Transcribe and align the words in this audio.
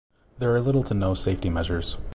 There 0.39 0.51
are 0.55 0.59
little 0.59 0.83
to 0.85 0.95
no 0.95 1.13
safety 1.13 1.51
measures. 1.51 1.99